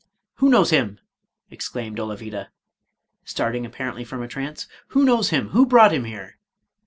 Who 0.37 0.49
knows 0.49 0.71
him?" 0.71 0.99
exclaimed 1.51 1.99
Olavida, 1.99 2.47
starting 3.23 3.65
appar 3.69 3.93
ently 3.93 4.03
from 4.07 4.23
a 4.23 4.27
trance;" 4.27 4.67
who 4.93 5.03
knows 5.05 5.29
him? 5.29 5.49
who 5.49 5.63
brought 5.63 5.93
him 5.93 6.05
here?" 6.05 6.39